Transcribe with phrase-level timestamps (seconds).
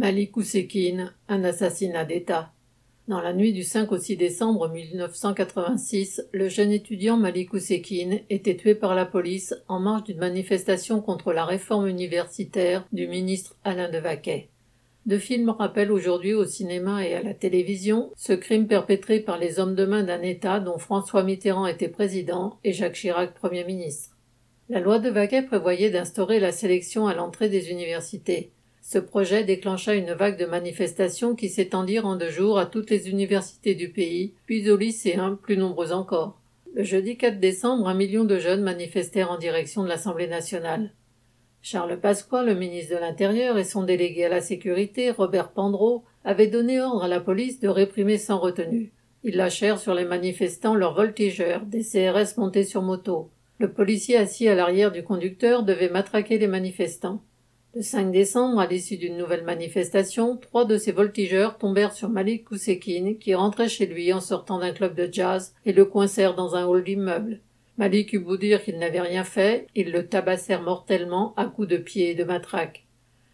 [0.00, 2.54] Malik Oussekine, un assassinat d'État.
[3.06, 8.56] Dans la nuit du 5 au 6 décembre 1986, le jeune étudiant Malik Oussekine était
[8.56, 13.90] tué par la police en marge d'une manifestation contre la réforme universitaire du ministre Alain
[13.90, 14.48] Devaquet.
[15.04, 19.60] Deux films rappellent aujourd'hui au cinéma et à la télévision ce crime perpétré par les
[19.60, 24.16] hommes de main d'un État dont François Mitterrand était président et Jacques Chirac Premier ministre.
[24.70, 28.50] La loi de Vaquet prévoyait d'instaurer la sélection à l'entrée des universités.
[28.92, 33.08] Ce projet déclencha une vague de manifestations qui s'étendirent en deux jours à toutes les
[33.08, 36.40] universités du pays, puis aux lycéens, plus nombreux encore.
[36.74, 40.90] Le jeudi 4 décembre, un million de jeunes manifestèrent en direction de l'Assemblée nationale.
[41.62, 46.48] Charles Pasqua, le ministre de l'Intérieur, et son délégué à la sécurité, Robert Pandreau, avaient
[46.48, 48.90] donné ordre à la police de réprimer sans retenue.
[49.22, 53.30] Ils lâchèrent sur les manifestants leurs voltigeurs, des CRS montés sur moto.
[53.60, 57.22] Le policier assis à l'arrière du conducteur devait matraquer les manifestants.
[57.72, 62.46] Le 5 décembre, à l'issue d'une nouvelle manifestation, trois de ces voltigeurs tombèrent sur Malik
[62.46, 66.56] Koussekine, qui rentrait chez lui en sortant d'un club de jazz, et le coincèrent dans
[66.56, 67.38] un hall d'immeuble.
[67.78, 71.76] Malik eut beau dire qu'il n'avait rien fait, ils le tabassèrent mortellement à coups de
[71.76, 72.86] pied et de matraque.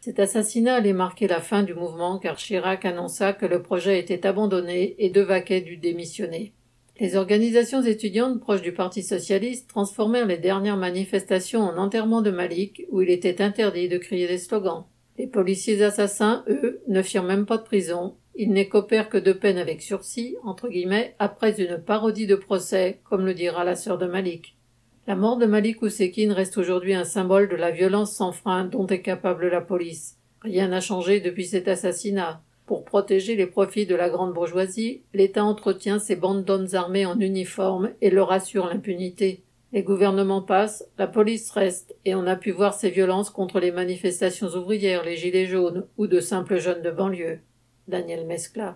[0.00, 4.26] Cet assassinat allait marquer la fin du mouvement car Chirac annonça que le projet était
[4.26, 6.52] abandonné et Devaquet dut démissionner.
[7.00, 12.84] Les organisations étudiantes proches du Parti socialiste transformèrent les dernières manifestations en enterrement de Malik,
[12.90, 14.84] où il était interdit de crier des slogans.
[15.16, 18.16] Les policiers assassins, eux, ne firent même pas de prison.
[18.36, 23.24] Ils n'écopèrent que de peine avec sursis, entre guillemets, après une parodie de procès, comme
[23.24, 24.58] le dira la sœur de Malik.
[25.06, 28.86] La mort de Malik Oussekine reste aujourd'hui un symbole de la violence sans frein dont
[28.86, 30.18] est capable la police.
[30.42, 32.42] Rien n'a changé depuis cet assassinat.
[32.90, 37.90] Protéger les profits de la grande bourgeoisie, l'État entretient ses bandes d'hommes armés en uniforme
[38.00, 39.44] et leur assure l'impunité.
[39.72, 43.70] Les gouvernements passent, la police reste, et on a pu voir ces violences contre les
[43.70, 47.38] manifestations ouvrières, les gilets jaunes ou de simples jeunes de banlieue.
[47.86, 48.68] Daniel Mescla.